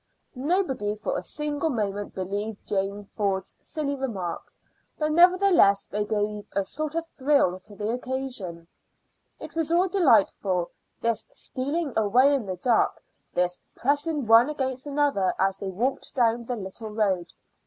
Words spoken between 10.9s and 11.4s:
this